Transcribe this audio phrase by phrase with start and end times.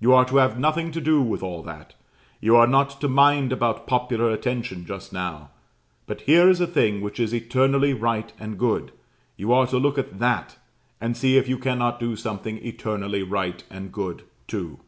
[0.00, 1.94] You are to have nothing to do with all that;
[2.40, 5.50] you are not to mind about popular attention just now;
[6.08, 8.90] but here is a thing which is eternally right and good:
[9.36, 10.56] you are to look at that,
[11.00, 14.80] and see if you cannot do something eternally right and good too."